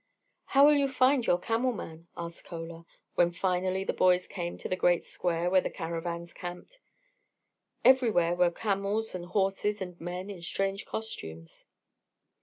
[0.45, 4.67] "How will you find your camel man?" asked Chola, when finally the boys came to
[4.67, 6.79] the great square where the caravans camped.
[7.85, 11.67] Everywhere were camels and horses and men in strange costumes.